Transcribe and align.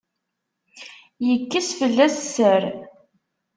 Yekkes 1.27 1.69
fell-as 1.79 2.15
sser. 2.23 2.63